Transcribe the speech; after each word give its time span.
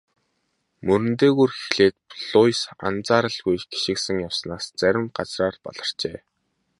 Мөрөн 0.85 1.11
дээгүүр 1.19 1.51
эхлээд 1.59 1.97
Луис 2.29 2.61
анзааралгүй 2.87 3.55
гишгэлэн 3.71 4.17
явснаас 4.27 4.65
зарим 4.79 5.05
газраар 5.17 5.55
баларчээ. 5.65 6.17